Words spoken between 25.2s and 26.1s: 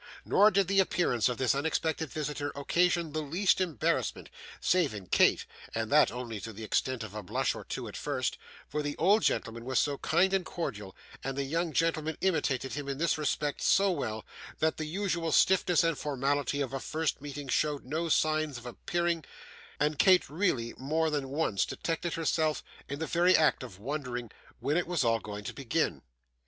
going to begin.